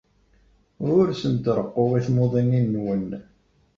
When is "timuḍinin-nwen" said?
2.05-3.09